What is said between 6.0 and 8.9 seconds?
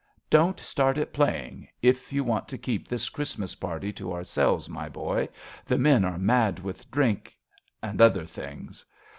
are mad with drink, and other things.